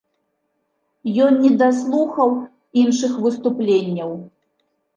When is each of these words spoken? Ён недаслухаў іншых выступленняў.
Ён 1.25 1.33
недаслухаў 1.43 2.29
іншых 2.85 3.13
выступленняў. 3.29 4.11